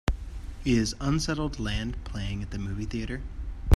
Is 0.65 0.95
Unsettled 0.99 1.59
Land 1.59 2.03
playing 2.05 2.41
at 2.41 2.49
the 2.49 2.57
movie 2.57 2.85
theatre 2.85 3.21